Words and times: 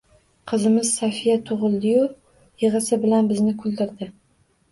Qizimiz 0.51 0.93
Sofiya 1.01 1.33
tugʻildiyu 1.49 2.07
yigʻisi 2.63 2.99
bilan 3.05 3.31
bizni 3.33 3.53
kuldirdi... 3.61 4.09